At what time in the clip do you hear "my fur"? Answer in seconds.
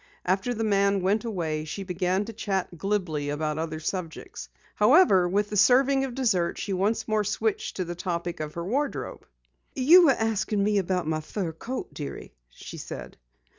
11.05-11.51